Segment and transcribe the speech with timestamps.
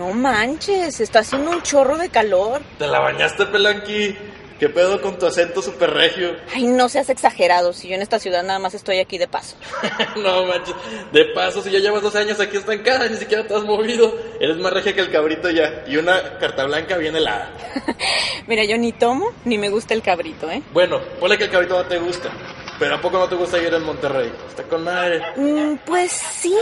[0.00, 2.62] No manches, está haciendo un chorro de calor.
[2.78, 4.16] ¿Te la bañaste, Pelanqui?
[4.58, 6.36] ¿Qué pedo con tu acento super regio?
[6.54, 9.56] Ay, no seas exagerado, si yo en esta ciudad nada más estoy aquí de paso.
[10.16, 10.74] no manches,
[11.12, 14.16] de paso, si ya llevas dos años aquí estancada, ni siquiera te has movido.
[14.40, 15.84] Eres más regia que el cabrito ya.
[15.86, 17.52] Y una carta blanca bien helada.
[18.46, 20.62] Mira, yo ni tomo ni me gusta el cabrito, ¿eh?
[20.72, 22.30] Bueno, ponle que el cabrito no te gusta.
[22.80, 24.32] Pero ¿a poco no te gusta ir en Monterrey?
[24.48, 25.20] Está con madre.
[25.36, 26.56] Mm, pues sí.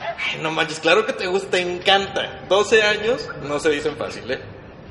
[0.00, 2.40] Ay, no manches, claro que te gusta, te encanta.
[2.48, 4.40] 12 años no se dicen fácil, ¿eh?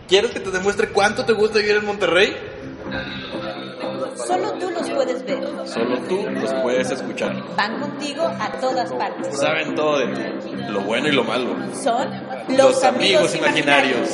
[0.07, 2.37] ¿Quieres que te demuestre cuánto te gusta vivir en Monterrey?
[4.27, 5.39] Solo tú los puedes ver.
[5.65, 7.43] Solo tú los puedes escuchar.
[7.55, 9.35] Van contigo a todas partes.
[9.35, 11.55] Saben todo de ti, lo bueno y lo malo.
[11.73, 12.07] Son
[12.55, 14.09] los, amigos, imaginarios.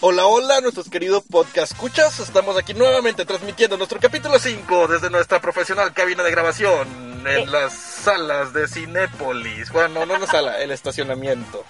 [0.00, 2.20] Hola, hola, nuestros queridos podcast escuchas.
[2.20, 6.86] Estamos aquí nuevamente transmitiendo nuestro capítulo 5 desde nuestra profesional cabina de grabación
[7.26, 7.46] en Eh.
[7.46, 9.70] las salas de Cinépolis.
[9.72, 11.64] Bueno, no, no la sala, el estacionamiento.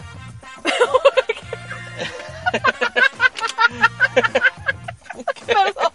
[5.47, 5.93] Perdón.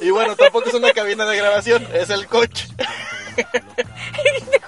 [0.00, 2.68] Y bueno, tampoco es una cabina de grabación, es el coche.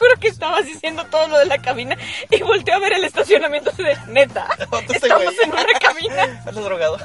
[0.01, 1.95] Juro que estabas diciendo todo lo de la cabina
[2.31, 4.49] y volteé a ver el estacionamiento de neta.
[4.71, 6.43] ¿Dónde este Estamos en una cabina.
[6.47, 6.99] Andas drogado.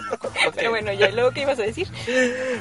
[0.54, 1.88] Pero bueno, ya, ¿y luego qué ibas a decir?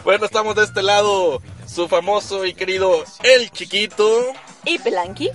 [0.05, 4.31] Bueno, estamos de este lado, su famoso y querido El Chiquito.
[4.63, 5.29] ¿Y Pelanqui?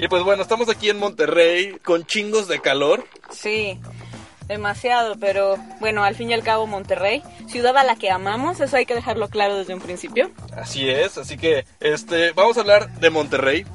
[0.00, 3.06] Y pues bueno, estamos aquí en Monterrey con chingos de calor.
[3.30, 3.78] Sí,
[4.46, 8.76] demasiado, pero bueno, al fin y al cabo Monterrey, ciudad a la que amamos, eso
[8.76, 10.30] hay que dejarlo claro desde un principio.
[10.56, 13.66] Así es, así que este vamos a hablar de Monterrey.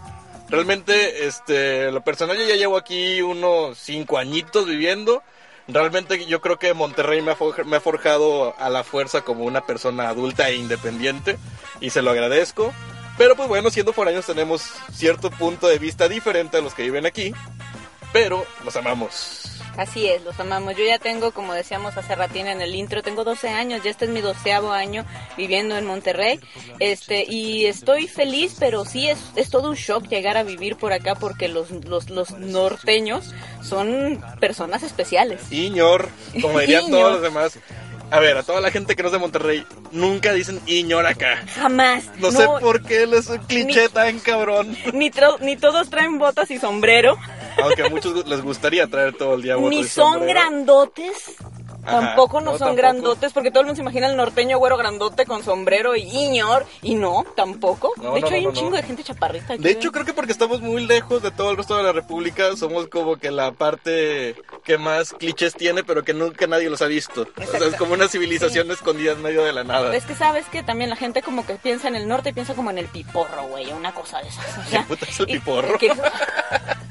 [0.51, 5.23] Realmente, este, lo personal yo ya llevo aquí unos cinco añitos viviendo.
[5.69, 10.49] Realmente yo creo que Monterrey me ha, forjado a la fuerza como una persona adulta
[10.49, 11.37] e independiente
[11.79, 12.73] y se lo agradezco.
[13.17, 17.05] Pero pues bueno, siendo foráneos tenemos cierto punto de vista diferente a los que viven
[17.05, 17.33] aquí,
[18.11, 19.60] pero los amamos.
[19.77, 20.75] Así es, los amamos.
[20.75, 24.05] Yo ya tengo, como decíamos hace ratín en el intro, tengo 12 años, ya este
[24.05, 25.05] es mi doceavo año
[25.37, 26.39] viviendo en Monterrey.
[26.79, 30.93] Este, y estoy feliz, pero sí es, es todo un shock llegar a vivir por
[30.93, 33.33] acá porque los, los, los norteños
[33.63, 35.51] son personas especiales.
[35.51, 36.09] Iñor,
[36.41, 36.99] como dirían Iñor.
[36.99, 37.59] todos los demás.
[38.11, 41.45] A ver, a toda la gente que no es de Monterrey, nunca dicen Iñor acá.
[41.55, 42.03] Jamás.
[42.17, 44.75] No, sé por qué es un cliché Ni- tan cabrón.
[44.93, 45.09] Ni,
[45.39, 47.17] ni todos traen botas y sombrero,
[47.57, 51.35] Aunque a muchos les gustaría traer todo el día ni son grandotes.
[51.83, 52.75] Ajá, tampoco no, no, son tampoco.
[52.77, 56.65] grandotes, porque todo el mundo se imagina el norteño güero grandote con sombrero y iñor,
[56.81, 57.93] y no, tampoco.
[57.97, 59.63] No, de no, hecho, hay un chingo de gente chaparrita aquí.
[59.63, 62.55] De hecho, creo que porque estamos muy lejos de todo el resto de la República,
[62.55, 66.87] somos como que la parte que más clichés tiene, pero que nunca nadie los ha
[66.87, 67.21] visto.
[67.37, 69.95] O sea, es como una civilización escondida en medio de la nada.
[69.95, 72.53] Es que sabes que también la gente como que piensa en el norte y piensa
[72.53, 74.57] como en el piporro, güey, una cosa de esas.
[74.57, 75.77] O sea, ¿Qué puta es el y- piporro?
[75.77, 75.91] ¿Qué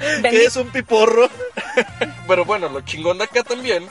[0.45, 1.29] es un piporro?
[2.31, 3.83] Pero bueno, lo chingón de acá también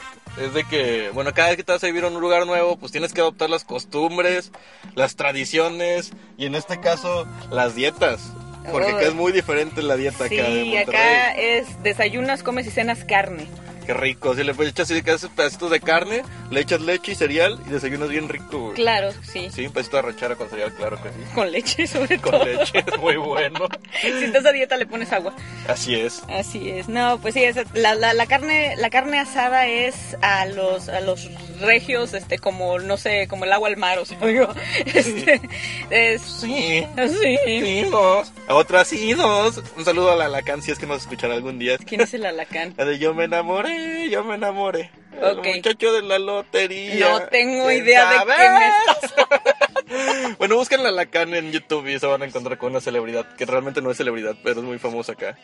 [0.42, 2.78] es de que, bueno, cada vez que te vas a vivir a un lugar nuevo,
[2.78, 4.50] pues tienes que adoptar las costumbres,
[4.94, 8.32] las tradiciones y en este caso las dietas.
[8.72, 10.78] Porque acá es muy diferente la dieta acá de Sí, Monterrey.
[10.78, 13.46] acá es desayunas, comes y cenas carne.
[13.90, 14.36] Qué rico.
[14.36, 17.70] Si le echar así de esos pedacitos de carne, le echas leche y cereal y
[17.70, 18.74] desayunas bien rico, güey.
[18.74, 19.48] Claro, sí.
[19.52, 21.16] Sí, un pedacito de arrachera con cereal, claro que sí.
[21.34, 22.44] Con leche sobre Con todo.
[22.44, 23.68] leche es muy bueno.
[24.00, 25.34] si estás a dieta le pones agua.
[25.66, 26.22] Así es.
[26.28, 30.46] Así es, no, pues sí, es- la, la, la carne la carne asada es a
[30.46, 31.28] los a los
[31.60, 34.48] regios, este, como no sé, como el agua al mar, o sea, digo,
[34.86, 35.40] este,
[35.90, 36.86] es Sí.
[37.20, 37.36] sí.
[37.44, 38.30] Sí, dos.
[38.52, 39.62] Otra sí, dos.
[39.76, 41.78] Un saludo a la Lacan si es que nos escuchará algún día.
[41.78, 42.74] ¿Quién es el alacán?
[42.76, 44.90] La de yo me enamoré, yo me enamoré.
[45.22, 47.10] El muchacho de la lotería.
[47.10, 49.12] No tengo ¿Quién idea de qué me estás
[50.38, 53.44] Bueno, busquen la Lacan en YouTube y se van a encontrar con una celebridad que
[53.44, 55.36] realmente no es celebridad, pero es muy famosa acá.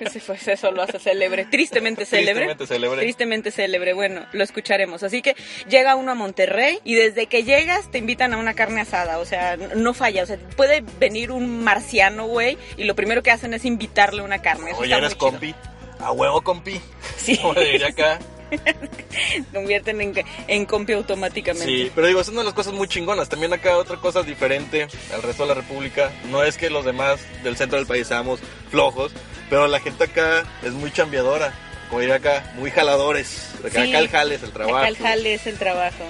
[0.00, 2.44] Ese fue, eso lo hace célebre, tristemente célebre.
[2.46, 3.00] Tristemente célebre.
[3.02, 5.02] Tristemente célebre, bueno, lo escucharemos.
[5.02, 5.34] Así que
[5.68, 9.24] llega uno a Monterrey y desde que llegas te invitan a una carne asada, o
[9.24, 13.54] sea, no falla, o sea, puede venir un marciano, güey, y lo primero que hacen
[13.54, 14.70] es invitarle una carne.
[14.70, 15.30] Eso Oye, está eres muy chido.
[15.32, 15.54] compi.
[15.98, 16.80] A huevo, compi.
[17.16, 17.36] Sí.
[17.36, 18.18] Como diría acá.
[19.52, 20.14] Convierten en,
[20.48, 21.66] en compi automáticamente.
[21.66, 23.28] Sí, pero digo, es una de las cosas muy chingonas.
[23.28, 26.10] También acá otra cosa diferente al resto de la República.
[26.30, 29.12] No es que los demás del centro del país seamos flojos,
[29.48, 31.52] pero la gente acá es muy chambeadora.
[31.88, 33.50] Como diría acá, muy jaladores.
[33.60, 33.90] Acá, Sí.
[33.90, 34.76] acá el jale es el trabajo.
[34.78, 36.04] Acá el jale es el trabajo.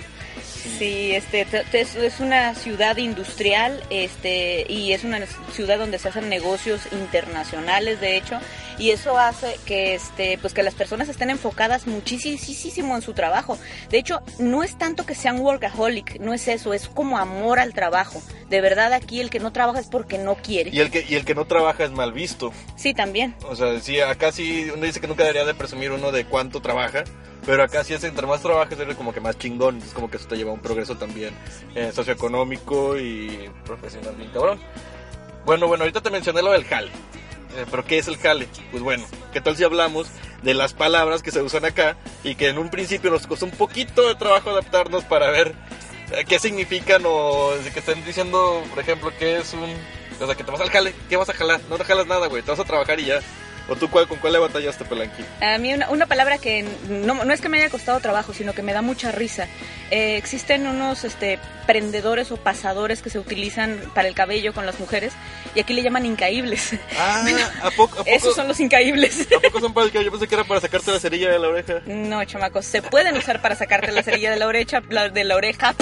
[0.78, 5.20] Sí, este es una ciudad industrial, este y es una
[5.54, 8.38] ciudad donde se hacen negocios internacionales, de hecho,
[8.80, 13.58] y eso hace que este pues que las personas estén enfocadas muchísimo en su trabajo.
[13.90, 17.74] De hecho, no es tanto que sean workaholic, no es eso, es como amor al
[17.74, 18.22] trabajo.
[18.48, 20.70] De verdad aquí el que no trabaja es porque no quiere.
[20.72, 22.52] Y el, que, y el que no trabaja es mal visto.
[22.74, 23.36] Sí, también.
[23.48, 26.60] O sea, sí, acá sí, uno dice que nunca debería de presumir uno de cuánto
[26.60, 27.04] trabaja,
[27.44, 30.16] pero acá sí es entre más trabajas eres como que más chingón, es como que
[30.16, 31.34] eso te lleva a un progreso también
[31.74, 34.58] eh, socioeconómico y profesional bien cabrón.
[35.44, 36.90] Bueno, bueno, ahorita te mencioné lo del jale,
[37.70, 38.48] pero ¿qué es el jale?
[38.70, 40.08] Pues bueno, ¿qué tal si hablamos
[40.42, 43.52] de las palabras que se usan acá y que en un principio nos costó un
[43.52, 45.54] poquito de trabajo adaptarnos para ver
[46.12, 49.74] eh, qué significan o que estén diciendo, por ejemplo, que es un...
[50.20, 51.60] O sea, que te vas al jale, ¿qué vas a jalar?
[51.70, 53.20] No te jalas nada, güey, te vas a trabajar y ya.
[53.70, 55.24] ¿O tú cuál, con cuál le batallaste, Pelanqui?
[55.40, 58.52] A mí una, una palabra que no, no es que me haya costado trabajo, sino
[58.52, 59.46] que me da mucha risa.
[59.92, 64.78] Eh, existen unos este, prendedores o pasadores que se utilizan para el cabello con las
[64.80, 65.12] mujeres
[65.54, 66.72] y aquí le llaman incaíbles.
[66.98, 67.24] Ah,
[67.62, 69.28] ¿a poco, a poco, Esos son los incaíbles.
[69.36, 71.38] ¿a poco son para el que Yo pensé que era para sacarte la cerilla de
[71.38, 71.74] la oreja.
[71.86, 75.76] No, chamacos, se pueden usar para sacarte la cerilla de la oreja, de la oreja,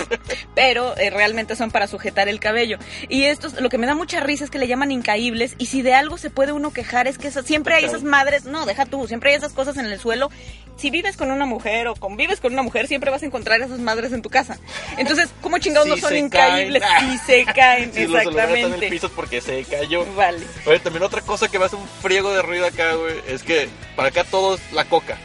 [0.54, 2.78] pero eh, realmente son para sujetar el cabello.
[3.08, 5.80] Y esto, lo que me da mucha risa es que le llaman incaíbles y si
[5.82, 8.86] de algo se puede uno quejar es que eso- siempre hay esas madres, no, deja
[8.86, 10.30] tú, siempre hay esas cosas en el suelo.
[10.76, 13.80] Si vives con una mujer o convives con una mujer, siempre vas a encontrar esas
[13.80, 14.58] madres en tu casa.
[14.96, 16.82] Entonces, ¿cómo chingados no Sí son incaíbles?
[17.00, 18.88] Sí se caen, Si los celulares están en el exactamente.
[18.90, 20.04] piso porque se cayó.
[20.14, 20.46] Vale.
[20.66, 23.68] Oye, también otra cosa que me hace un friego de ruido acá, güey, es que
[23.96, 25.18] para acá todo es la coca.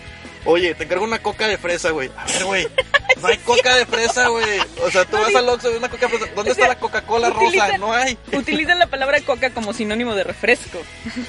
[0.45, 2.09] Oye, te encargo una coca de fresa, güey.
[2.17, 2.67] A ver, güey,
[3.23, 4.59] no hay coca de fresa, güey.
[4.85, 6.33] O sea, tú No, vas al Oxxo y una coca de fresa.
[6.35, 7.77] ¿Dónde O sea, está la Coca-Cola rosa?
[7.77, 8.17] No hay.
[8.33, 10.79] Utilizan la palabra coca como sinónimo de refresco.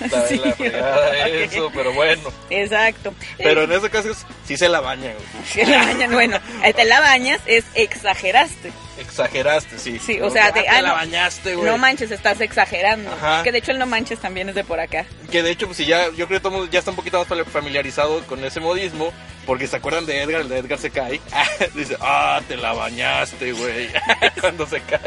[0.01, 0.39] Está la Sí.
[0.57, 2.31] fregada eso, pero bueno.
[2.51, 3.15] Exacto.
[3.39, 4.09] Pero en ese caso
[4.47, 5.45] sí se la baña, güey.
[5.55, 6.39] Que la bañan, bueno,
[6.75, 8.73] te la bañas, es exageraste.
[8.99, 9.99] Exageraste, sí.
[9.99, 10.95] Sí, o sea, ah, te- ah, la no.
[10.95, 11.67] bañaste, güey.
[11.71, 13.11] No manches, estás exagerando.
[13.13, 13.43] Ajá.
[13.43, 15.05] Que de hecho el no manches también es de por acá.
[15.31, 17.29] Que de hecho, pues si ya, yo creo que todo ya está un poquito más
[17.29, 19.13] fami- familiarizado con ese modismo,
[19.47, 21.21] porque se acuerdan de Edgar, el de Edgar se cae.
[21.75, 23.89] Dice, ah, te la bañaste, güey.
[24.41, 25.01] Cuando se cae.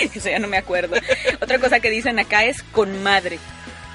[0.14, 0.96] Eso ya no me acuerdo.
[1.40, 3.38] Otra cosa que dicen acá es con madre.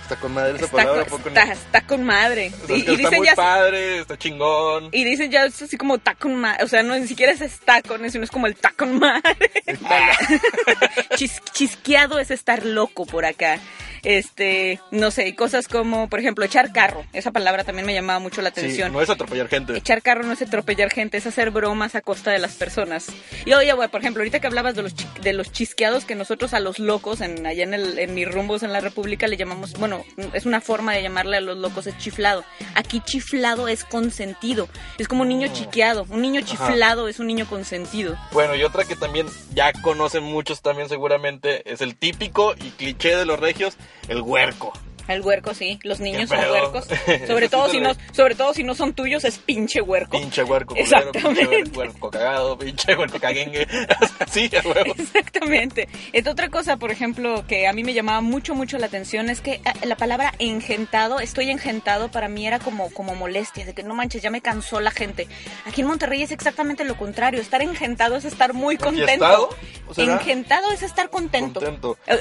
[0.10, 2.52] Está con madre esa Está, palabra, con, está, está con madre.
[2.64, 4.90] O sea, Y, es que y está dicen muy ya padre, está chingón.
[4.92, 7.42] y dicen ya es así como está con madre, o sea, no ni siquiera es
[7.42, 9.52] está con, sino es como el está con madre.
[11.16, 13.60] Chis- chisqueado es estar loco por acá.
[14.04, 17.06] Este, no sé, cosas como, por ejemplo, echar carro.
[17.14, 18.92] Esa palabra también me llamaba mucho la Sí, atención.
[18.94, 19.78] no es atropellar gente.
[19.78, 23.08] Echar carro no es atropellar gente, es hacer bromas a costa de las personas.
[23.46, 26.54] Y oye, güey, por ejemplo, ahorita que hablabas de los, de los chisqueados que nosotros
[26.54, 29.74] a los locos, en, allá en, el, en mis rumbos en la República, le llamamos,
[29.74, 30.04] bueno,
[30.34, 32.44] es una forma de llamarle a los locos, es chiflado.
[32.76, 34.68] Aquí chiflado es consentido.
[34.98, 36.06] Es como un niño chiqueado.
[36.10, 38.18] Un niño chiflado es un niño consentido.
[38.32, 43.16] Bueno, y otra que también ya conocen muchos también seguramente es el típico y cliché
[43.16, 43.76] de los regios,
[44.08, 44.74] el huerco.
[45.10, 45.80] El huerco, sí.
[45.82, 46.88] Los niños ¿Qué son huercos.
[47.28, 50.20] Sobre todo, si no, sobre todo si no son tuyos, es pinche huerco.
[50.20, 51.78] Pinche huerco, culero, pinche Exactamente.
[51.78, 53.68] huerco cagado, pinche huerco caguengue.
[54.32, 54.94] sí, a huevo.
[54.96, 55.90] Exactamente.
[56.14, 59.42] Es otra cosa, por ejemplo, que a mí me llamaba mucho, mucho la atención es
[59.42, 63.82] que eh, la palabra engentado, estoy engentado, para mí era como, como molestia, de que
[63.82, 65.28] no manches, ya me cansó la gente.
[65.66, 67.42] Aquí en Monterrey es exactamente lo contrario.
[67.42, 69.50] Estar engentado es estar muy contento.
[69.88, 70.00] ¿O?
[70.00, 71.62] Engentado es estar contento.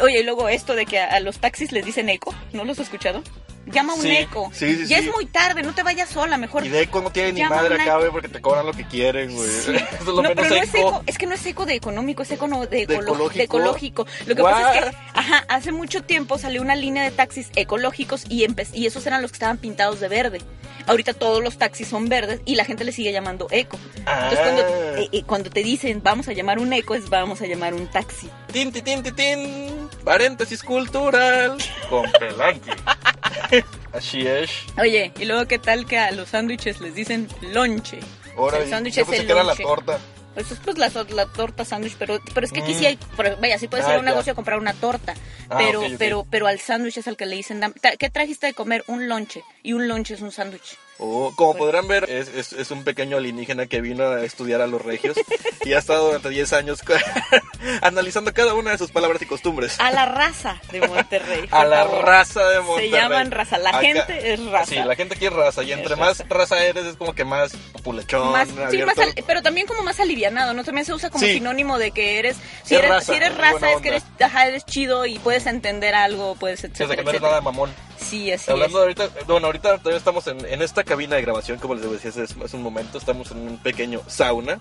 [0.02, 2.77] Oye, y luego esto de que a, a los taxis les dicen eco, ¿no los
[2.78, 3.22] has escuchado?
[3.72, 4.50] Llama un Sí, eco.
[4.54, 7.10] sí, sí, ya es muy tarde, no te vayas sola, mejor Y de eco no
[7.10, 9.48] tiene ni madre una- acá, güey, porque te cobran lo que quieren, güey.
[9.48, 10.88] Eso es lo no, menos pero no es eco.
[10.88, 13.36] eco, es que no es eco de económico, es eco no- de, ¿De ecolo- ecológico?
[13.38, 14.06] de ecológico.
[14.26, 18.24] Lo que pasa es que, ajá, hace mucho tiempo salió una línea de taxis ecológicos
[18.28, 20.40] y, y esos eran los que estaban pintados de verde.
[20.86, 23.78] Ahorita todos los taxis son verdes y la gente le sigue llamando eco.
[23.96, 24.98] Entonces cuando, Ah.
[25.00, 27.86] eh, eh, cuando te dicen vamos a llamar un eco es vamos a llamar un
[27.88, 28.30] taxi.
[28.52, 29.88] Tin, tin, tin, tin, tin.
[30.04, 31.58] Paréntesis cultural.
[31.90, 32.70] Con Pelanqui.
[33.92, 34.50] Así es.
[34.80, 37.98] Oye, y luego qué tal que a los sándwiches les dicen lonche.
[38.36, 39.62] Ahora, el sándwich es el que era la lonche.
[39.62, 39.98] torta.
[40.34, 42.78] Pues es pues la, la torta sándwich, pero, pero es que aquí Mm.
[42.78, 44.10] sí hay, pero, vaya, sí puedes ir Ah, a un ya.
[44.12, 45.14] negocio a comprar una torta,
[45.50, 45.94] Ah, pero, ok, ok.
[45.98, 48.84] pero, pero al sándwich es al que le dicen, "Dam- tra- ¿qué trajiste de comer?
[48.86, 50.76] Un lonche, y un lonche es un sándwich.
[51.00, 54.66] Oh, como podrán ver, es, es, es un pequeño alienígena que vino a estudiar a
[54.66, 55.16] los regios
[55.64, 56.80] y ha estado durante 10 años
[57.82, 59.78] analizando cada una de sus palabras y costumbres.
[59.80, 61.46] A la raza de Monterrey.
[61.50, 62.04] A la favor.
[62.04, 62.90] raza de Monterrey.
[62.90, 63.58] Se llaman raza.
[63.58, 64.66] La Acá- gente es raza.
[64.66, 65.62] Sí, la gente aquí es raza.
[65.62, 66.24] Y entre Es más raza.
[66.28, 68.32] raza eres, es como que más populachón.
[68.32, 70.64] Más- sí, más al- pero también como más alivianado, ¿no?
[70.64, 71.34] También se usa como Sí.
[71.34, 74.02] sinónimo de que eres, si Es eres, raza, si eres es raza es que eres,
[74.20, 77.20] ajá, eres chido y puedes entender algo, puedes Sí, o etcétera, sea, que no eres
[77.20, 77.30] etcétera.
[77.30, 77.70] nada mamón.
[78.08, 78.82] Sí, así Hablando es.
[78.98, 82.22] ahorita, bueno, ahorita todavía estamos en, en esta cabina de grabación, como les decía hace,
[82.42, 84.60] hace un momento, estamos en un pequeño sauna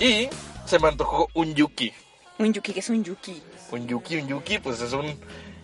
[0.00, 0.28] y
[0.66, 1.92] se me antojó un yuki.
[2.38, 3.42] Un yuki, que es un yuki.
[3.70, 5.18] Un yuki, un yuki, pues es un...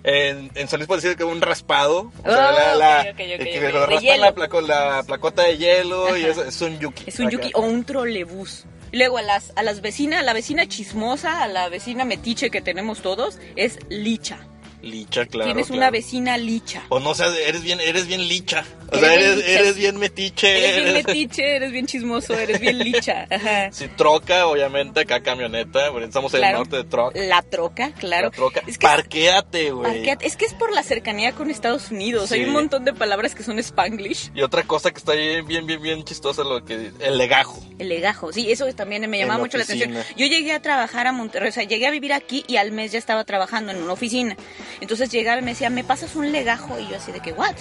[0.04, 2.00] En, en San Luis puede decir que un raspado.
[2.00, 5.58] O Oh, la, la- ok, ok, ok, que lo raspan la, placo- la placota de
[5.58, 6.30] hielo y Ajá.
[6.32, 7.04] eso, es un yuki.
[7.06, 7.36] Es un Acá.
[7.36, 8.64] yuki o un trolebús.
[8.90, 12.50] Y luego a las, a las vecinas, a la vecina chismosa, a la vecina metiche
[12.50, 14.40] que tenemos todos, es licha.
[14.82, 15.52] Licha, claro.
[15.52, 16.82] Tienes una vecina licha.
[16.88, 18.64] O no sé, eres bien, eres bien licha.
[18.90, 19.60] O Eres sea, bien eres, licha.
[19.60, 20.58] eres bien metiche.
[20.68, 23.26] Eres bien metiche, eres bien chismoso, eres bien licha.
[23.30, 23.70] Ajá.
[23.72, 25.86] Sí, troca, obviamente, acá camioneta.
[26.02, 26.56] Estamos en Claro.
[26.58, 27.20] el norte de troca.
[27.20, 28.26] La troca, claro.
[28.26, 28.62] La troca.
[28.66, 30.08] Es que Parquéate, güey.
[30.20, 32.32] Es que es por la cercanía con Estados Unidos.
[32.32, 34.30] Hay un montón de palabras que son spanglish.
[34.34, 37.62] Y otra cosa que está bien, bien, bien, bien chistosa, lo que el legajo.
[37.78, 39.94] El legajo, sí, eso también me llamaba mucho la atención.
[40.16, 42.92] Yo llegué a trabajar a Monterrey, o sea, llegué a vivir aquí y al mes
[42.92, 44.36] ya estaba trabajando en una oficina.
[44.80, 46.78] Entonces llegaba y me decía, ¿me pasas un legajo?
[46.78, 47.54] Y yo así de que, ¿what?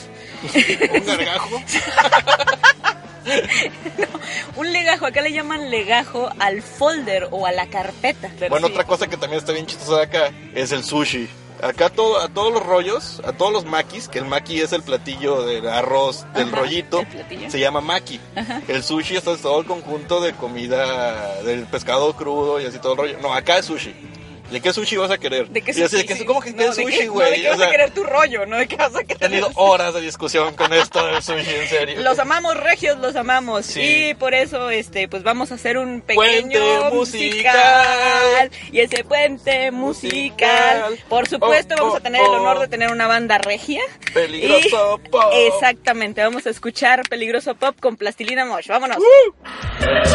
[0.96, 1.62] Un gargajo.
[4.56, 8.32] Un legajo, acá le llaman legajo al folder o a la carpeta.
[8.50, 8.74] Bueno, Sí.
[8.74, 11.30] otra cosa que también está bien chistosa de acá es el sushi.
[11.62, 14.82] Acá todo, a todos los rollos, a todos los makis, que el maki es el
[14.82, 17.04] platillo del arroz del Ajá, rollito,
[17.50, 18.20] se llama maki.
[18.36, 18.62] Ajá.
[18.68, 22.98] El sushi es todo el conjunto de comida, del pescado crudo y así todo el
[22.98, 23.18] rollo.
[23.22, 23.94] No, acá es sushi.
[24.52, 25.48] ¿De qué sushi vas a querer?
[25.50, 25.98] ¿De qué Y así, sushi?
[25.98, 26.26] ¿de qué- Sí.
[26.26, 27.32] ¿Cómo que No, qué ¿de sushi, no, güey?
[27.32, 28.46] ¿de qué O vas sea, a querer tu rollo?
[28.46, 28.58] ¿No?
[28.58, 29.20] ¿De qué vas a He querer?
[29.20, 32.02] tenido horas de discusión con esto del sushi, en serio.
[32.02, 33.66] Los amamos, regios, los amamos.
[33.66, 33.82] Sí.
[34.10, 38.52] Y por eso, este, pues vamos a hacer un Puente pequeño musical.
[38.72, 40.02] Y ese puente musical.
[40.02, 41.00] Musical.
[41.10, 42.60] Por supuesto, Oh, vamos oh, a tener el honor oh.
[42.62, 43.82] de tener una banda regia.
[44.14, 45.32] Peligroso Y- Pop.
[45.34, 48.68] Exactamente, vamos a escuchar Peligroso Pop con Plastilina Mosh.
[48.68, 48.98] Vámonos.
[49.80, 50.12] Viernes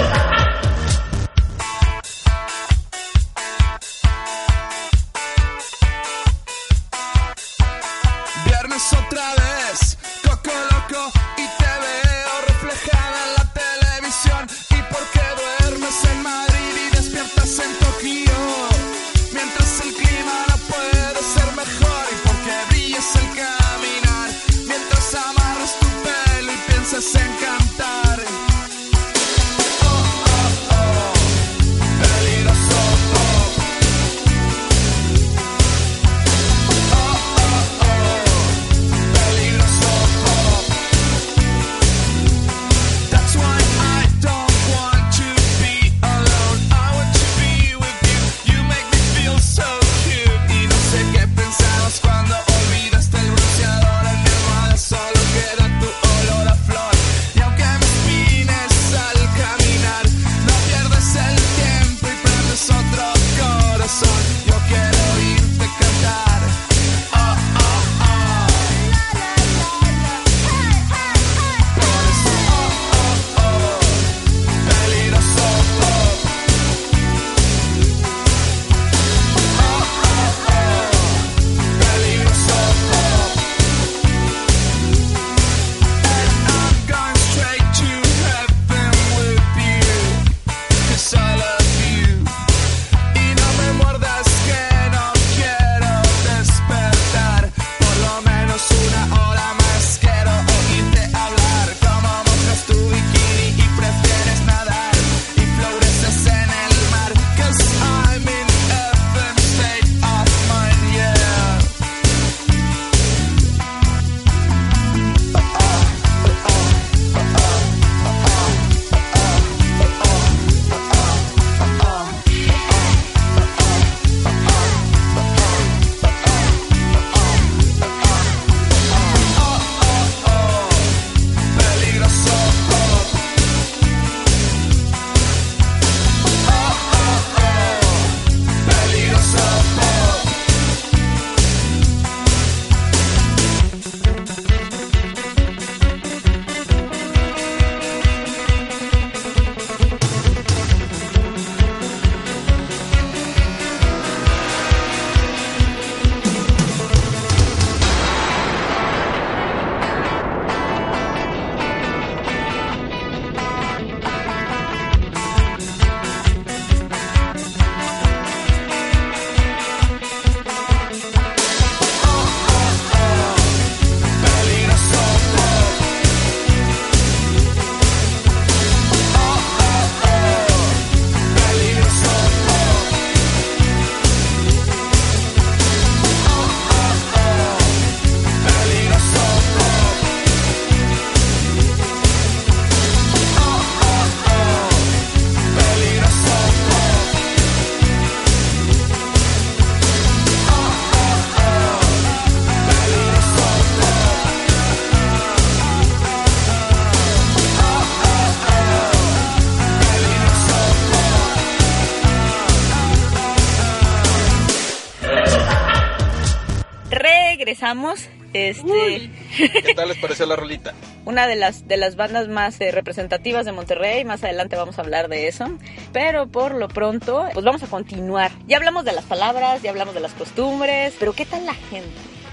[217.76, 218.08] regresamos.
[218.32, 219.10] Este,
[219.64, 220.74] ¿Qué tal les pareció la rolita?
[221.06, 224.04] una de las de las bandas más eh, representativas de Monterrey.
[224.04, 225.46] Más adelante vamos a hablar de eso.
[225.92, 228.32] Pero por lo pronto, pues vamos a continuar.
[228.46, 231.88] Ya hablamos de las palabras, ya hablamos de las costumbres, pero ¿qué tal la gente?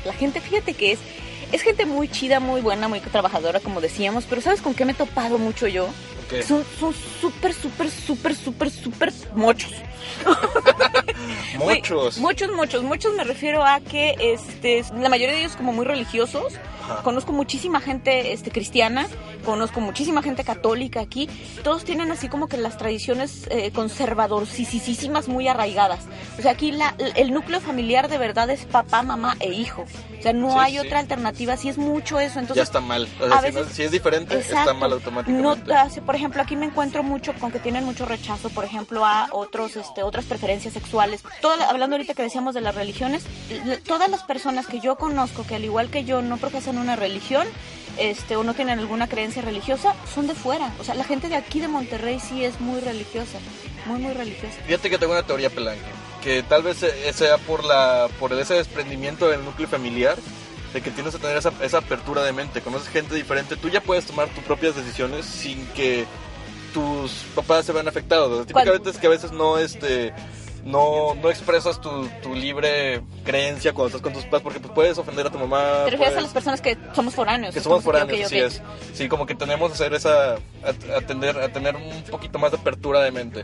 [0.06, 1.00] La gente, fíjate que es
[1.52, 4.26] es gente muy chida, muy buena, muy trabajadora, como decíamos.
[4.28, 5.88] Pero ¿sabes con qué me he topado mucho yo?
[6.30, 6.42] ¿Qué?
[6.42, 9.72] Son son súper, súper, súper, súper, súper mochos.
[11.58, 12.18] Muchos.
[12.18, 16.54] Muchos, muchos, muchos me refiero a que este, la mayoría de ellos como muy religiosos.
[16.84, 17.02] Ajá.
[17.02, 19.08] Conozco muchísima gente este, cristiana,
[19.46, 21.30] conozco muchísima gente católica aquí.
[21.64, 26.02] Todos tienen así como que las tradiciones eh, conservadorísimas muy arraigadas.
[26.38, 29.86] O sea, aquí la- el núcleo familiar de verdad es papá, mamá e hijo.
[30.20, 30.80] O sea, no Sí, hay sí.
[30.80, 31.56] otra alternativa.
[31.56, 32.40] Sí es mucho eso.
[32.40, 33.08] Entonces, ya está mal.
[33.22, 34.74] O sea, a si, no- veces- si es diferente, está Exacto.
[34.76, 35.74] mal No, automáticamente.
[35.74, 39.30] hace- por ejemplo, aquí me encuentro mucho con que tienen mucho rechazo, por ejemplo, a
[39.32, 41.22] otros, este, otras preferencias sexuales.
[41.68, 43.24] Hablando ahorita que decíamos de las religiones,
[43.86, 47.46] todas las personas que yo conozco que al igual que yo no profesan una religión,
[47.98, 50.74] este, o no tienen alguna creencia religiosa, son de fuera.
[50.80, 53.38] O sea, la gente de aquí de Monterrey sí es muy religiosa,
[53.86, 54.56] muy muy religiosa.
[54.66, 55.82] Fíjate que tengo una teoría pelanque,
[56.24, 60.18] que tal vez eh, sea por la por ese desprendimiento del núcleo familiar,
[60.74, 63.82] de que tienes que tener esa, esa apertura de mente, conoces gente diferente, tú ya
[63.82, 66.06] puedes tomar tus propias decisiones sin que
[66.74, 68.46] tus papás se vean afectados.
[68.48, 70.14] Típicamente es que a veces no este
[70.66, 74.98] no, no expresas tu, tu libre creencia cuando estás con tus papás porque pues, puedes
[74.98, 75.60] ofender a tu mamá.
[75.86, 77.54] ¿Te refieres a puedes- las personas que somos foráneos?
[77.54, 78.62] que somos foráneos, así es.
[78.94, 82.52] Sí, como que tenemos que hacer esa, a, a tener, a tener un poquito más
[82.52, 83.44] de apertura de mente.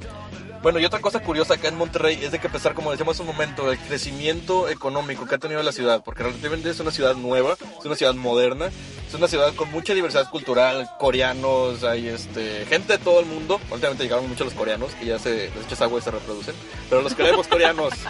[0.62, 3.16] Bueno, y otra cosa curiosa acá en Monterrey es de que a pesar, como decíamos
[3.16, 6.92] hace un momento, del crecimiento económico que ha tenido la ciudad, porque relativamente es una
[6.92, 8.70] ciudad nueva, es una ciudad moderna,
[9.10, 13.60] es una ciudad con mucha diversidad cultural, coreanos, hay este, gente de todo el mundo,
[13.72, 16.54] últimamente llegaron mucho los coreanos, que ya se les echas agua y se reproducen,
[16.90, 17.92] pero los queremos coreanos.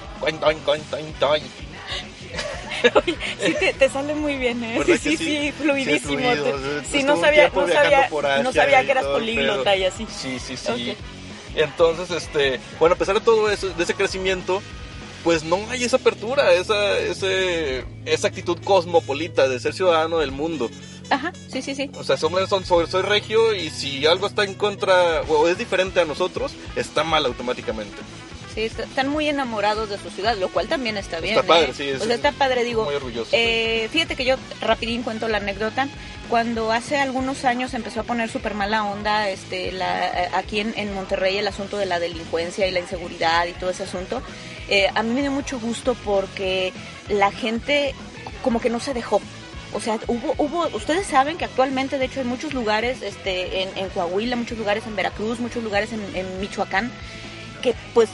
[3.43, 4.77] Sí, te, te sale muy bien, ¿eh?
[4.79, 5.25] ¿Verdad Sí, sí, sí?
[5.25, 5.97] sí, fluidísimo.
[5.99, 8.09] Sí, fluido, Te- Sí, no sabía, no sabía,
[8.41, 10.07] no sabía que eras políglota y así.
[10.09, 10.95] Sí, sí, sí.
[11.55, 14.62] Entonces, este, bueno, a pesar de todo eso, de ese crecimiento,
[15.23, 20.69] pues no hay esa apertura, esa, ese, esa actitud cosmopolita de ser ciudadano del mundo.
[21.10, 21.89] Ajá, sí, sí, sí.
[21.95, 25.58] O sea, somos, son, soy, soy regio y si algo está en contra o es
[25.58, 27.95] diferente a nosotros, está mal automáticamente.
[28.53, 31.36] Sí, est- están muy enamorados de su ciudad, lo cual también está bien.
[31.36, 31.73] Está padre, ¿eh?
[31.75, 32.84] sí, es- O sea, está padre, digo.
[32.86, 33.29] muy orgulloso.
[33.34, 35.88] eh, fíjate que yo rapidín cuento la anécdota.
[36.29, 40.73] Cuando hace algunos años empezó a poner súper mala onda este, la, eh, aquí en,
[40.77, 44.21] en Monterrey el asunto de la delincuencia y la inseguridad y todo ese asunto,
[44.69, 46.71] eh, a mí me dio mucho gusto porque
[47.10, 47.93] la gente
[48.43, 49.21] como que no se dejó.
[49.73, 53.77] O sea, hubo, hubo, ustedes saben que actualmente, de hecho, hay muchos lugares, este, en,
[53.77, 56.91] en Coahuila, muchos lugares en Veracruz, muchos lugares en, en Michoacán,
[57.62, 58.10] que pues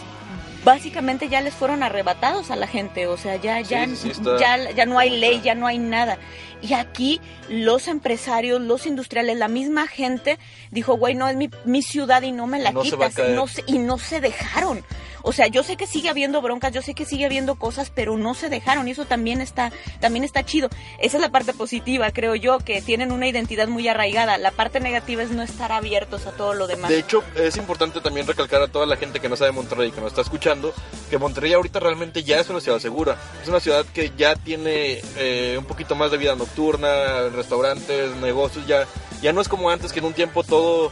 [0.66, 4.38] básicamente ya les fueron arrebatados a la gente, o sea, ya, ya, Sí, sí, está-
[4.40, 6.18] ya, ya no hay ley, ya no hay nada.
[6.62, 10.40] Y aquí los empresarios, los industriales, la misma gente
[10.72, 13.14] dijo, güey, no es mi, mi ciudad y no me la No quitas.
[13.14, 13.36] caer.
[13.36, 14.84] No se- y no se dejaron.
[15.28, 18.16] O sea, yo sé que sigue habiendo broncas, yo sé que sigue habiendo cosas, pero
[18.16, 20.70] no se dejaron y eso también está, también está chido.
[21.00, 24.38] Esa es la parte positiva, creo yo, que tienen una identidad muy arraigada.
[24.38, 26.92] La parte negativa es no estar abiertos a todo lo demás.
[26.92, 30.00] De hecho, es importante también recalcar a toda la gente que no sabe Monterrey, que
[30.00, 30.72] nos está escuchando,
[31.10, 33.18] que Monterrey ahorita realmente ya es una ciudad segura.
[33.42, 38.68] Es una ciudad que ya tiene eh, un poquito más de vida nocturna, restaurantes, negocios,
[38.68, 38.86] ya,
[39.24, 40.92] ya no es como antes que en un tiempo todo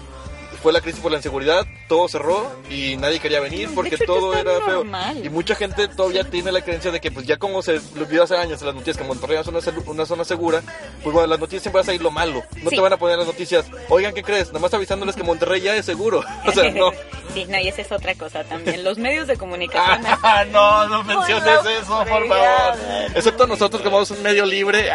[0.64, 4.34] fue la crisis por la inseguridad, todo cerró y nadie quería venir porque hecho, todo
[4.34, 4.86] era feo.
[5.22, 8.38] Y mucha gente todavía tiene la creencia de que pues ya como se vio hace
[8.38, 10.62] años en las noticias que Monterrey es una, una zona segura,
[11.04, 12.42] pues bueno, las noticias siempre van a salir lo malo.
[12.62, 12.78] No Sí.
[12.78, 14.48] te van a poner las noticias, oigan, ¿qué crees?
[14.48, 16.24] Nada más avisándoles que Monterrey ya es seguro.
[16.48, 16.92] O sea, no.
[17.34, 18.84] sí, no, y esa es otra cosa también.
[18.86, 20.02] Los medios de comunicación.
[20.24, 22.78] Ah, no, no menciones eso, por favor.
[23.14, 24.90] Excepto nosotros que somos un medio libre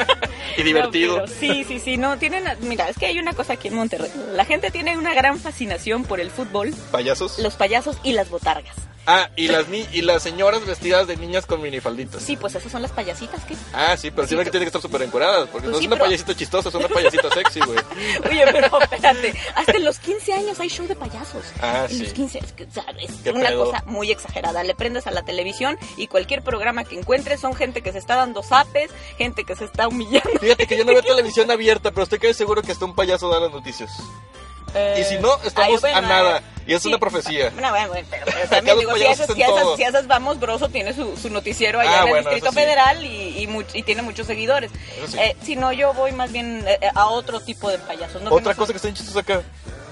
[0.56, 1.20] y divertido.
[1.20, 4.10] No, sí, sí, sí, no, tienen, mira, es que hay una cosa aquí en Monterrey.
[4.34, 7.38] La gente tiene una gran fascinación por el fútbol, Payasos.
[7.38, 8.74] los payasos y las botargas.
[9.08, 12.20] Ah, y las, ni y las señoras vestidas de niñas con minifalditas.
[12.20, 13.54] Sí, pues esas son las payasitas, ¿qué?
[13.72, 15.84] Ah, sí, pero Sí, que pero- tiene que estar súper encueradas, porque Pues no sí,
[15.84, 17.78] es una pero- payasita chistosa, es una payasita sexy, güey.
[18.28, 21.44] Oye, pero espérate, hasta en los 15 años hay show de payasos.
[21.62, 22.02] Ah, en sí.
[22.02, 23.66] los 15, es, que, o sea, es ¿Qué una pedo?
[23.66, 24.64] cosa muy exagerada.
[24.64, 28.16] Le prendes a la televisión y cualquier programa que encuentres son gente que se está
[28.16, 30.35] dando zapes, gente que se está humillando.
[30.40, 33.28] Fíjate que yo no veo televisión abierta, pero estoy casi seguro que hasta un payaso
[33.28, 33.90] da las noticias.
[34.98, 36.42] Y si no, estamos Ay, bueno, a nada.
[36.66, 36.88] Y es sí.
[36.88, 37.50] una profecía.
[37.60, 39.76] No, bueno, bueno, pero, pero también digo, si esas, hacen si, esas, todo.
[39.76, 42.54] si esas vamos, Broso tiene su, su noticiero allá Ah, en el Distrito sí.
[42.56, 44.70] Federal y, y, much- y tiene muchos seguidores.
[45.08, 45.18] Sí.
[45.18, 48.20] Eh, si no, yo voy más bien eh, a otro tipo de payasos.
[48.20, 48.30] ¿no?
[48.30, 49.42] Otra cosa que está chistosa acá,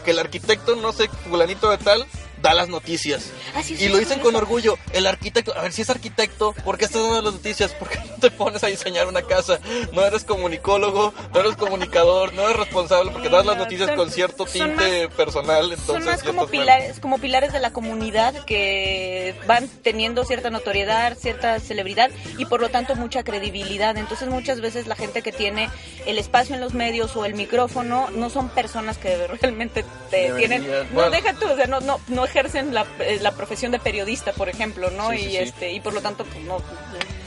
[0.05, 2.05] que el arquitecto, no sé, fulanito de tal,
[2.45, 3.31] da las noticias.
[3.57, 4.77] Ah, sí, y sí, lo dicen con orgullo.
[4.93, 7.73] El arquitecto, a ver si es arquitecto, ¿por qué estás dando las noticias?
[7.73, 9.59] ¿Por qué no te pones a diseñar una casa?
[9.93, 13.97] No eres comunicólogo, no eres comunicador, no eres responsable porque das las No, noticias son-
[13.97, 15.65] con cierto son tinte personal.
[15.73, 16.51] Entonces, Son más como mal.
[16.51, 22.61] pilares, como pilares de la comunidad que van teniendo cierta notoriedad, cierta celebridad y por
[22.61, 23.97] lo tanto mucha credibilidad.
[23.97, 25.71] Entonces muchas veces la gente que tiene
[26.05, 30.67] el espacio en los medios o el micrófono no son personas que realmente te tienen,
[30.93, 34.33] no deja tú, o sea, no, no, no ejercen la, eh, la profesión de periodista,
[34.33, 35.11] por ejemplo, ¿no?
[35.11, 35.37] Sí, y sí.
[35.37, 36.59] este y por lo tanto pues no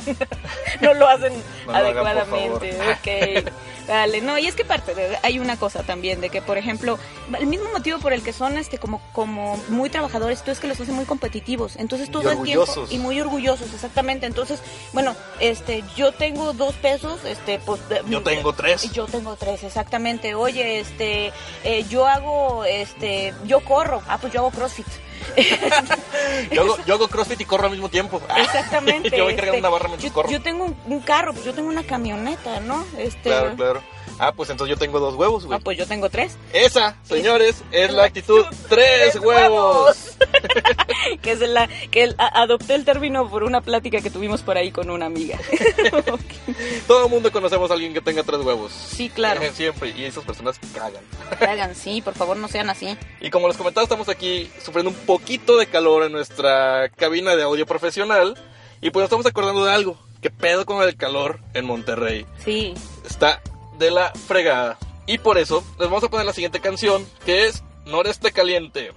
[0.81, 1.33] no lo hacen
[1.65, 2.77] No lo hagan, por adecuadamente.
[2.91, 3.51] ok.
[3.87, 6.99] Vale, no, y es que parte de, hay una cosa también de que, por ejemplo,
[7.39, 10.67] el mismo motivo por el que son este como como muy trabajadores, tú es que
[10.67, 11.77] los hace muy competitivos.
[11.77, 14.25] Entonces todo el tiempo y muy orgullosos, exactamente.
[14.25, 14.59] Entonces,
[14.91, 18.91] bueno, este yo tengo dos pesos, este pues Yo tengo tres.
[18.91, 20.35] Yo tengo tres, exactamente.
[20.35, 21.31] Oye, este
[21.63, 24.01] eh, yo hago este yo corro.
[24.07, 24.87] Ah, pues yo hago CrossFit.
[26.51, 28.21] Yo hago, yo hago CrossFit y corro al mismo tiempo.
[28.37, 29.15] Exactamente.
[29.15, 30.29] yo voy cargando este, una barra mientras yo, corro.
[30.29, 32.85] yo tengo un, un carro, pues yo tengo una camioneta, ¿no?
[32.97, 33.81] Este, Claro, claro.
[34.19, 35.57] Ah, pues entonces yo tengo dos huevos, güey.
[35.57, 36.37] Ah, pues yo tengo tres.
[36.53, 40.17] Esa, señores, es la actitud tres ¡Tres huevos.
[41.21, 44.57] que es la que el- a- adopté el término por una plática que tuvimos por
[44.57, 45.37] ahí con una amiga.
[46.87, 48.71] Todo el mundo conocemos a alguien que tenga tres huevos.
[48.71, 49.41] Sí, claro.
[49.53, 51.03] Siempre, y esas personas cagan.
[51.39, 52.97] Hagan, sí, por favor, no sean así.
[53.21, 57.43] Y como les comentaba, estamos aquí sufriendo un poquito de calor en nuestra cabina de
[57.43, 58.35] audio profesional.
[58.81, 59.97] Y pues nos estamos acordando de algo.
[60.21, 62.25] ¿Qué pedo con el calor en Monterrey?
[62.43, 62.73] Sí.
[63.07, 63.41] Está
[63.77, 64.77] de la fregada.
[65.05, 68.91] Y por eso les vamos a poner la siguiente canción, que es Noreste Caliente.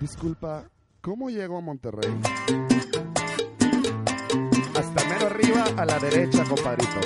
[0.00, 0.64] Disculpa,
[1.00, 2.14] ¿cómo llego a Monterrey?
[4.76, 7.00] Hasta mero arriba a la derecha, compadrito.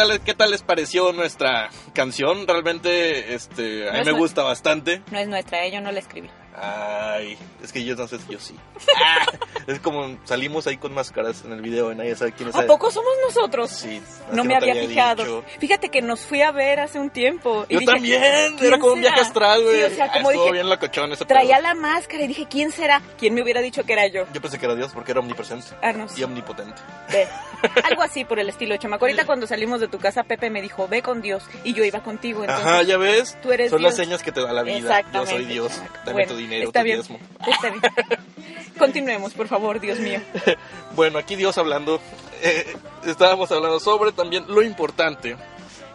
[0.00, 2.46] Tal, ¿qué tal les pareció nuestra canción?
[2.46, 5.02] Realmente, este, a No mí me gusta bastante.
[5.10, 6.30] No es nuestra, eh, yo no la escribí.
[6.62, 8.54] Ay, es que yo no sé si yo sí.
[9.02, 9.26] Ah,
[9.66, 12.54] es como salimos ahí con máscaras en el video y nadie sabe quién es.
[12.54, 13.70] ¿A poco somos nosotros?
[13.70, 14.02] Sí.
[14.32, 15.22] No me había fijado.
[15.24, 15.44] dicho.
[15.58, 17.64] Fíjate que nos fui a ver hace un tiempo.
[17.68, 19.76] y Yo dije, también, era ¿quién como un viaje astral, güey.
[19.78, 21.68] Sí, o sea, Ah, como estuvo dije, bien locochón ese traía pedo.
[21.68, 23.00] la máscara y dije, ¿quién será?
[23.18, 24.26] ¿Quién me hubiera dicho que era yo?
[24.32, 26.80] Yo pensé que era Dios porque era omnipresente Ah, no y omnipotente.
[27.10, 27.26] Ve.
[27.84, 29.04] Algo así por el estilo, chamaco.
[29.06, 31.44] Ahorita cuando salimos de tu casa, Pepe me dijo, ve con Dios.
[31.64, 32.42] Y yo iba contigo.
[32.42, 33.38] Entonces, Ajá, ya ves.
[33.42, 34.78] tú eres Son las señas que te da la vida.
[34.78, 35.30] Yo Exactamente.
[35.32, 35.72] soy Dios.
[36.04, 36.96] Dame Bueno, tu dinero, está tu bien.
[36.98, 37.18] diezmo.
[37.46, 37.82] Está bien.
[38.78, 40.20] Continuemos, por favor, Dios mío.
[40.96, 42.00] Bueno, aquí Dios hablando.
[42.42, 42.74] eh,
[43.06, 45.36] estábamos hablando sobre también lo importante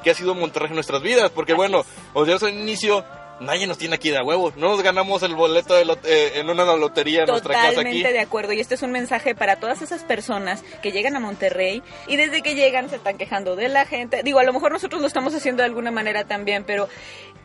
[0.04, 1.30] que ha sido Monterrey en nuestras vidas.
[1.32, 3.04] Porque bueno, o sea, al inicio,
[3.40, 4.52] nadie nos tiene aquí de a huevo.
[4.56, 7.76] No nos ganamos el boleto de eh, en una lotería en nuestra casa aquí.
[7.76, 8.54] Totalmente de acuerdo.
[8.54, 12.42] Y este es un mensaje para todas esas personas que llegan a Monterrey y desde
[12.42, 14.22] que llegan se están quejando de la gente.
[14.24, 16.88] Digo, a lo mejor nosotros lo estamos haciendo de alguna manera también, pero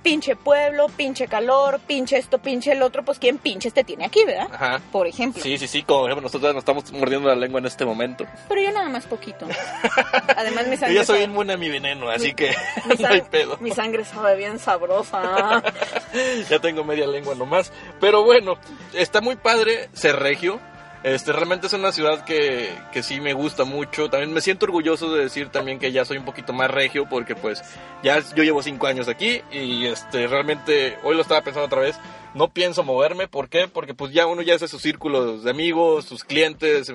[0.02, 4.24] pinche pueblo, pinche calor, pinche esto, pinche el otro, pues quién pinches te tiene aquí,
[4.24, 4.48] ¿verdad?
[4.50, 4.80] Ajá.
[4.90, 5.42] Por ejemplo.
[5.42, 8.24] Sí, sí, sí, como ejemplo, nosotros nos estamos mordiendo la lengua en este momento.
[8.48, 9.46] Pero yo nada más poquito.
[10.36, 12.54] Además mi Yo sangre ya soy inmune a mi veneno, así Mi- que
[12.86, 13.58] mi, no hay pedo.
[13.60, 15.62] mi sangre sabe bien sabrosa.
[16.50, 17.72] ya tengo media lengua nomás.
[18.00, 18.58] Pero bueno,
[18.92, 20.60] está muy padre ser regio.
[21.02, 24.10] Este, realmente es una ciudad que, que sí me gusta mucho.
[24.10, 27.34] También me siento orgulloso de decir también que ya soy un poquito más regio porque
[27.34, 27.62] pues
[28.02, 31.96] ya yo llevo cinco años aquí y este, realmente hoy lo estaba pensando otra vez.
[32.34, 33.66] No pienso moverme, ¿por qué?
[33.66, 36.92] Porque pues ya uno ya hace sus círculos de amigos, sus clientes.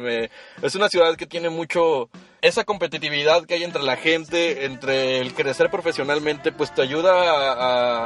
[0.62, 2.10] Es una ciudad que tiene mucho
[2.48, 7.54] esa competitividad que hay entre la gente, entre el crecer profesionalmente, pues te ayuda a,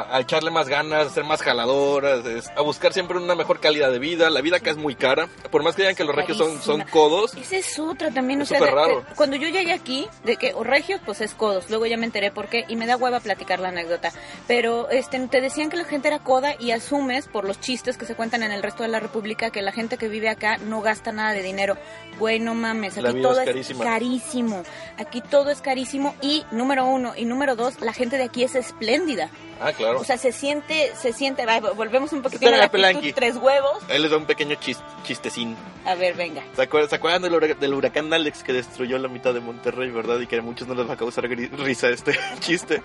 [0.03, 3.59] a- a echarle más ganas, a ser más jaladoras, es- a buscar siempre una mejor
[3.59, 4.29] calidad de vida.
[4.29, 6.81] La vida acá es muy cara, por más que digan que los regios son, son
[6.83, 7.33] codos.
[7.35, 9.01] Esa es otra también, o sea, de- raro.
[9.01, 12.05] de- cuando yo llegué aquí, de que o regios, pues es codos, luego ya me
[12.05, 14.11] enteré por qué, y me da hueva platicar la anécdota,
[14.47, 18.05] pero este, te decían que la gente era coda y asumes por los chistes que
[18.05, 20.81] se cuentan en el resto de la república que la gente que vive acá no
[20.81, 21.77] gasta nada de dinero.
[22.19, 23.83] Güey, no mames, La aquí vida todo es es, carísima.
[24.29, 24.63] Carísimo,
[24.97, 28.53] aquí todo es carísimo y número uno, y número dos, la gente de aquí es
[28.55, 29.99] espléndida, Ah, claro.
[29.99, 33.79] o sea, se siente, se siente, va, volvemos un poquitín a la actitud tres huevos,
[33.89, 35.55] Ahí les da un pequeño chis- chistecín.
[35.85, 36.43] a ver, venga.
[36.55, 39.89] ¿Se acuerdan, ¿se acuerdan del, hurac- del huracán Alex que destruyó la mitad de Monterrey,
[39.89, 40.19] verdad?
[40.19, 42.83] Y que a muchos no les va a causar risa este chiste.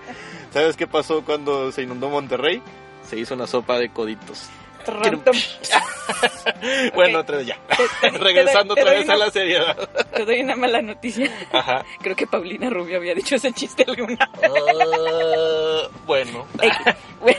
[0.51, 2.61] ¿Sabes qué pasó cuando se inundó Monterrey?
[3.07, 4.47] Se hizo una sopa de coditos.
[6.93, 7.57] Bueno, otra vez ya.
[7.67, 9.75] Te- te- Regresando te doy- otra vez a la seriedad.
[10.13, 11.29] Te doy una mala noticia.
[11.51, 11.83] Ajá.
[12.01, 14.51] Creo que Paulina Rubio había dicho ese chiste alguna vez.
[14.51, 15.54] Ah,
[16.05, 16.45] bueno.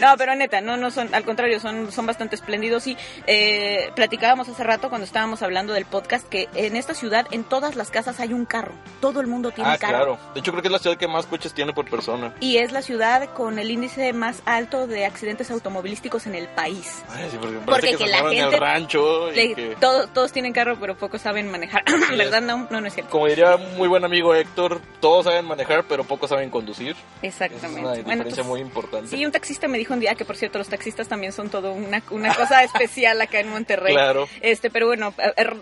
[0.00, 2.96] No, pero neta, no, no son, al contrario, son, son bastante espléndidos y
[3.26, 7.74] eh, platicábamos hace rato cuando estábamos hablando del podcast que en esta ciudad, en todas
[7.74, 8.72] las casas hay un carro.
[9.00, 9.96] Todo el mundo tiene Ah, carro.
[9.96, 10.18] claro.
[10.34, 12.32] De hecho, creo que es la ciudad que más coches tiene por persona.
[12.40, 17.02] Y es la ciudad con el índice más alto de accidentes automovilísticos en el país.
[17.10, 19.76] Ay, sí, porque, que la formaron en gente el rancho y Le- que...
[19.80, 21.82] todos, todos tienen carro, pero pocos saben manejar.
[22.16, 22.40] ¿Verdad?
[22.40, 23.10] No, no, no es cierto.
[23.10, 26.94] Como diría muy buen amigo Héctor, todos saben manejar, pero pocos saben conducir.
[27.22, 27.80] Esa es Exactamente.
[27.80, 29.08] una Bueno, diferencia pues, muy importante.
[29.08, 31.72] Sí, un taxista me dijo un día que, por cierto, los taxistas también son todo
[31.72, 33.94] una, una cosa especial acá en Monterrey.
[33.94, 34.28] Claro.
[34.40, 35.14] Este, pero bueno,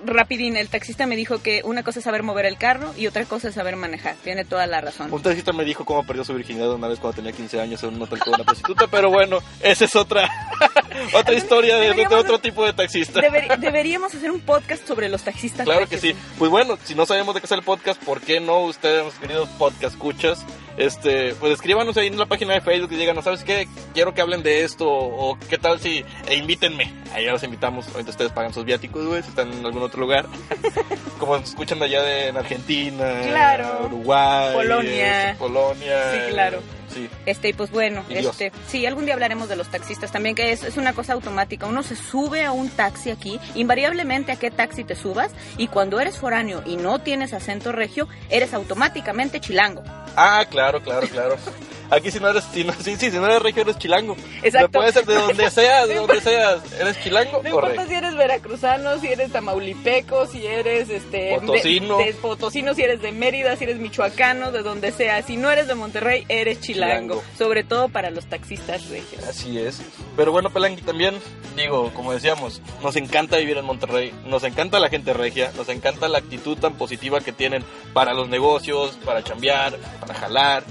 [0.06, 3.26] rapidín, el taxista me dijo que una cosa es saber mover el carro y otra
[3.26, 4.14] cosa es saber manejar.
[4.24, 5.12] Tiene toda la razón.
[5.12, 7.94] Un taxista me dijo cómo perdió su virginidad una vez cuando tenía 15 años en
[7.94, 10.30] un hotel con una prostituta, pero bueno, esa es otra
[11.14, 13.20] otra historia de, otro tipo de taxista.
[13.20, 15.64] Deber- deberíamos hacer un podcast sobre los taxistas.
[15.66, 16.14] Claro que sí.
[16.38, 19.48] Pues bueno, si no sabemos de qué es el podcast, ¿por qué no ustedes, queridos
[19.58, 20.44] podcast escuchas?
[20.76, 23.68] Este, pues escríbanos ahí en la página de Facebook y digan, ¿sabes qué?
[23.92, 26.92] Quiero que hablen de esto o qué tal si e invítenme.
[27.12, 27.88] Ahí ya los invitamos.
[27.88, 30.26] Ahorita ustedes pagan sus viáticos, güey, si están en algún otro lugar.
[31.18, 33.86] Como escuchan allá de en Argentina, Claro.
[33.86, 35.30] Uruguay, Polonia.
[35.30, 36.12] este, Polonia.
[36.12, 36.62] Sí, claro.
[36.92, 37.08] Sí.
[37.26, 40.52] Este, y pues bueno, Y este, sí, algún día hablaremos de los taxistas también, que
[40.52, 41.66] es, es una cosa automática.
[41.66, 46.00] Uno se sube a un taxi aquí, invariablemente a qué taxi te subas, y cuando
[46.00, 49.82] eres foráneo y no tienes acento regio, eres automáticamente chilango.
[50.16, 51.36] Ah, claro, claro, claro.
[51.90, 54.16] Aquí si no eres, si no, sí, sí, si no eres regio eres chilango.
[54.42, 54.78] Exacto.
[54.78, 56.60] Puede ser de donde seas, de donde seas.
[56.80, 61.98] ¿Eres chilango No importa si eres veracruzano, si eres tamaulipeco, si eres este Potosino.
[61.98, 65.22] De, de potosino, si eres de Mérida, si eres michoacano, de donde sea.
[65.22, 67.20] Si no eres de Monterrey, eres chilango.
[67.20, 67.24] Chilango.
[67.36, 69.22] Sobre todo para los taxistas regios.
[69.24, 69.82] Así es.
[70.16, 71.16] Pero bueno, Pelangui, también,
[71.56, 76.08] digo, como decíamos, nos encanta vivir en Monterrey, nos encanta la gente regia, nos encanta
[76.08, 80.64] la actitud tan positiva que tienen para los negocios, para chambear, para jalar,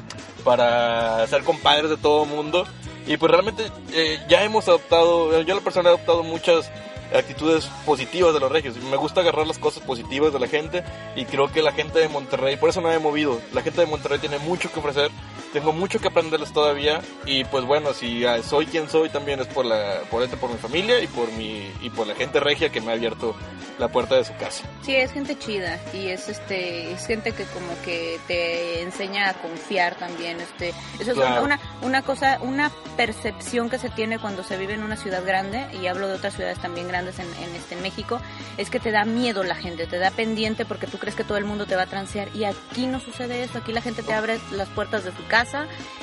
[0.49, 2.65] para ser compadres de todo mundo.
[3.05, 6.71] Y pues realmente eh, ya hemos adoptado, yo la persona he adoptado muchas
[7.13, 8.75] actitudes positivas de los regios.
[8.77, 10.83] Me gusta agarrar las cosas positivas de la gente
[11.15, 13.81] y creo que la gente de Monterrey, por eso no me he movido, la gente
[13.81, 15.11] de Monterrey tiene mucho que ofrecer,
[15.53, 19.47] tengo mucho que aprenderles todavía y pues bueno, si ah, soy quien soy también es
[19.47, 22.69] por la por este por mi familia y por mi y por la gente regia
[22.69, 23.35] que me ha abierto
[23.79, 24.63] la puerta de su casa.
[24.81, 29.33] Sí, es gente chida y es este es gente que como que te enseña a
[29.35, 31.43] confiar también, este eso es Claro.
[31.43, 35.67] una una cosa, una percepción que se tiene cuando se vive en una ciudad grande
[35.81, 38.19] y hablo de otras ciudades también grandes en, en este en México,
[38.57, 41.37] es que te da miedo la gente, te da pendiente porque tú crees que todo
[41.37, 44.13] el mundo te va a transear y aquí no sucede eso, aquí la gente te
[44.13, 45.38] abre las puertas de su casa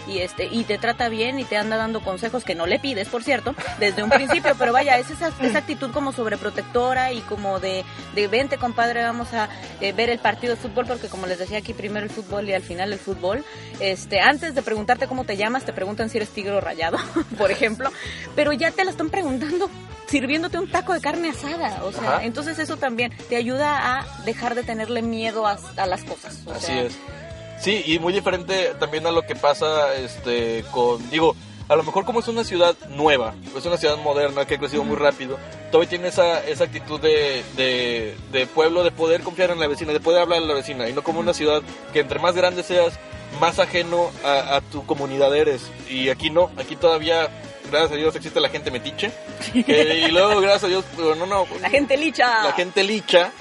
[0.06, 3.08] y este y te trata bien y te anda dando consejos que no le pides,
[3.08, 7.58] por cierto, desde un principio, pero vaya, es esa, esa actitud como sobreprotectora y como
[7.60, 9.48] de, de vente compadre, vamos a
[9.80, 12.54] eh, ver el partido de fútbol porque como les decía aquí primero el fútbol y
[12.54, 13.44] al final el fútbol,
[13.80, 16.98] este antes de preguntarte cómo te llamas, te preguntan si eres tigre o rayado,
[17.38, 17.90] por ejemplo,
[18.34, 19.68] pero ya te la están preguntando
[20.06, 22.24] sirviéndote un taco de carne asada, o sea, Ajá.
[22.24, 26.38] entonces eso también te ayuda a dejar de tenerle miedo a, a las cosas.
[26.46, 26.96] o Así sea, es.
[27.58, 31.34] Sí, y muy diferente también a lo que pasa este con digo,
[31.68, 34.84] a lo mejor como es una ciudad nueva, es una ciudad moderna que ha crecido
[34.84, 35.36] muy rápido,
[35.72, 39.92] todavía tiene esa, esa actitud de, de, de pueblo, de poder confiar en la vecina,
[39.92, 42.62] de poder hablar a la vecina, y no como una ciudad que entre más grande
[42.62, 42.98] seas,
[43.40, 45.62] más ajeno a, a tu comunidad eres.
[45.90, 47.28] Y aquí no, aquí todavía,
[47.70, 49.10] gracias a Dios, existe la gente metiche.
[49.52, 51.46] que- y luego, gracias a Dios, no, no.
[51.60, 52.44] La gente licha.
[52.44, 53.32] La gente licha,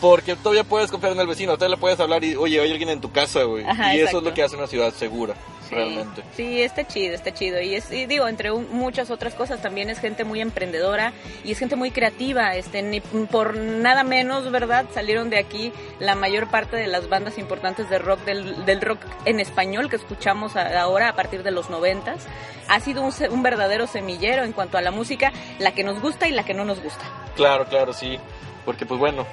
[0.00, 2.88] porque todavía puedes confiar en el vecino, todavía le puedes hablar y, oye, hay alguien
[2.90, 3.64] en tu casa, güey.
[3.64, 4.18] Y eso exacto.
[4.18, 5.34] es lo que hace una ciudad segura,
[5.68, 6.22] Sí, realmente.
[6.36, 7.60] Sí, está chido, está chido.
[7.60, 11.52] Y, es, y digo, entre un- muchas otras cosas, también es gente muy emprendedora y
[11.52, 12.54] es gente muy creativa.
[12.54, 14.84] Este, ni por nada menos, ¿verdad?
[14.92, 19.00] Salieron de aquí la mayor parte de las bandas importantes de rock, del, del rock
[19.24, 22.26] en español que escuchamos a- ahora a partir de los noventas.
[22.68, 26.28] Ha sido un, un verdadero semillero en cuanto a la música, la que nos gusta
[26.28, 27.04] y la que no nos gusta.
[27.36, 28.18] Claro, claro, sí.
[28.64, 29.26] Porque, pues bueno,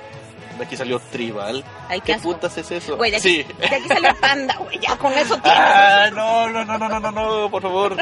[0.57, 1.63] de aquí salió Tribal.
[1.87, 2.97] Ay, ¿Qué putas es eso?
[2.97, 3.45] Güey, de aquí, sí.
[3.59, 5.59] de aquí salió Panda, güey, ya con eso tienes.
[5.59, 7.95] Ah, no, no, no, no, no, no, no, por favor.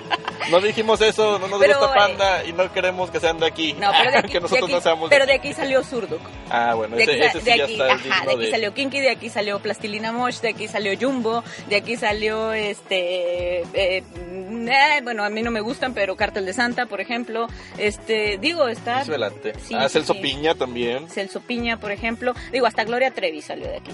[0.50, 3.46] No dijimos eso, no nos Pero, gusta eh, Panda y no queremos que sean de
[3.48, 3.74] aquí.
[3.74, 6.22] No, pero de aquí, que de nosotros aquí- no seamos pero de aquí salió Zurduk.
[6.50, 8.52] Ah, bueno, De ese, aquí, ese sí de ya aquí, está ajá, de aquí de-
[8.52, 13.62] salió Kinky, de aquí salió Plastilina Mosh, de aquí salió Jumbo, de aquí salió este,
[13.74, 14.04] eh,
[14.68, 18.68] eh, bueno, a mí no me gustan, pero Cartel de Santa, por ejemplo, este, digo,
[18.68, 19.54] está adelante.
[19.62, 20.20] Sí, ah, Celso sí.
[20.22, 21.10] Piña también.
[21.10, 23.92] Celso Piña, por ejemplo, digo, hasta Gloria Trevi salió de aquí.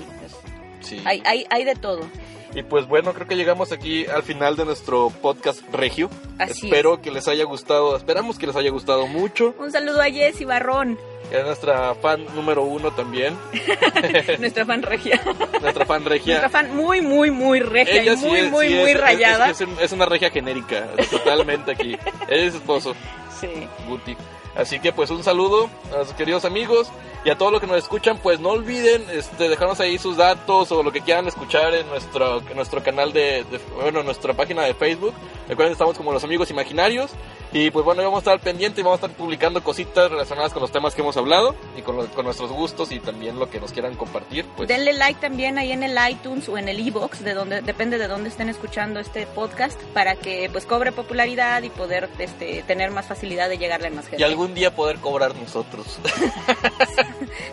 [0.81, 1.01] Sí.
[1.05, 2.07] hay, hay, hay de todo.
[2.55, 6.09] Y pues bueno, creo que llegamos aquí al final de nuestro podcast Regio.
[6.39, 9.53] Así Espero que les haya gustado, esperamos que les haya gustado mucho.
[9.59, 10.97] Un saludo a Jessy Barrón,
[11.31, 13.35] Es nuestra fan número uno también.
[14.39, 15.21] nuestra fan regia.
[15.61, 16.39] Nuestra fan regia.
[16.39, 19.01] Nuestra fan muy, muy, muy regia y Ella sí muy, es- muy, sí muy es-
[19.01, 19.49] rayada.
[19.49, 21.97] Es, una regia genérica, totalmente aquí.
[22.29, 22.95] Él es esposo,
[23.41, 23.49] Sí.
[23.89, 24.15] Guti.
[24.55, 26.87] Así que pues un saludo a los queridos amigos
[27.25, 30.71] y a todos los que nos escuchan, pues no olviden este, dejarnos ahí sus datos
[30.71, 34.33] o lo que quieran escuchar en nuestro, en nuestro canal de, de- bueno, en nuestra
[34.33, 35.13] página de Facebook.
[35.49, 37.11] Recuerden, estamos como los amigos imaginarios
[37.51, 40.51] y pues bueno, vamos a estar al pendiente y vamos a estar publicando cositas relacionadas
[40.53, 43.59] con los temas que hemos hablado y con, con nuestros gustos y también lo que
[43.59, 44.45] nos quieran compartir.
[44.55, 47.97] Pues Denle like también ahí en el iTunes o en el iBox, de donde depende
[47.97, 52.91] de dónde estén escuchando este podcast, para que pues cobre popularidad y poder este, tener
[52.91, 54.23] más facilidad de llegarle a más y gente.
[54.45, 55.99] Algún día poder cobrar nosotros.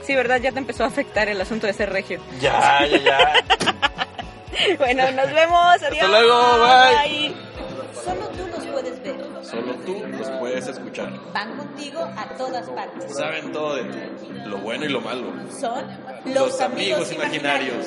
[0.05, 2.21] Sí, verdad, ya te empezó a afectar el asunto de ser regio.
[2.41, 3.35] ya, ya, ya.
[4.79, 6.09] Bueno, nos vemos, adiós.
[6.09, 7.35] luego, bye.
[8.05, 9.17] Solo tú los puedes ver.
[9.43, 11.13] Solo tú los puedes escuchar.
[11.33, 13.17] Van contigo a todas partes.
[13.17, 15.33] Saben todo de ti, lo bueno y lo malo.
[15.59, 15.85] Son
[16.27, 17.87] los, amigos, imaginarios.